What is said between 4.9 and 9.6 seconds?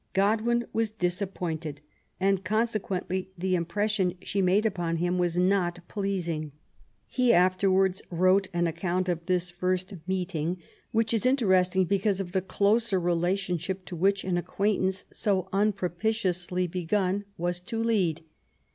him was not pleasing. He afterwards wrote an account of this